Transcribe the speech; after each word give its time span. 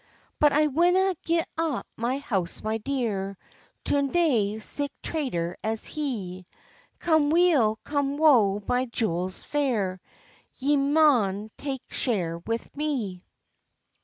]"But 0.39 0.51
I 0.51 0.65
winna 0.65 1.13
gi'e 1.23 1.43
up 1.59 1.85
my 1.95 2.17
house, 2.17 2.63
my 2.63 2.79
dear, 2.79 3.37
To 3.83 4.01
nae 4.01 4.57
sic 4.57 4.91
traitor 5.03 5.55
as 5.63 5.85
he; 5.85 6.47
Come 6.97 7.29
weal, 7.29 7.75
come 7.83 8.17
woe, 8.17 8.63
my 8.67 8.85
jewels 8.87 9.43
fair, 9.43 10.01
Ye 10.55 10.75
maun 10.75 11.51
take 11.55 11.93
share 11.93 12.39
with 12.39 12.75
me." 12.75 13.27